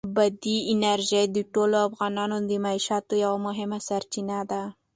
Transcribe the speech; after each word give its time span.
بادي 0.15 0.57
انرژي 0.73 1.23
د 1.35 1.37
ټولو 1.53 1.77
افغانانو 1.87 2.37
د 2.49 2.51
معیشت 2.65 3.05
یوه 3.23 3.37
مهمه 3.47 3.79
سرچینه 3.87 4.39
ده. 4.51 4.63